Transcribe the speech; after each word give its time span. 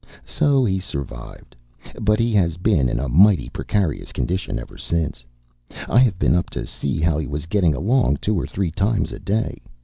So 0.25 0.65
he 0.65 0.79
survived; 0.79 1.55
but 2.01 2.17
he 2.19 2.33
has 2.33 2.57
been 2.57 2.89
in 2.89 2.99
a 2.99 3.07
mighty 3.07 3.49
precarious 3.49 4.11
condition 4.11 4.57
ever 4.57 4.75
since. 4.75 5.23
I 5.87 5.99
have 5.99 6.17
been 6.17 6.33
up 6.33 6.49
to 6.57 6.65
see 6.65 6.99
how 6.99 7.19
he 7.19 7.27
was 7.27 7.45
getting 7.45 7.75
along 7.75 8.17
two 8.17 8.35
or 8.35 8.47
three 8.47 8.71
times 8.71 9.11
a 9.11 9.19
day.... 9.19 9.61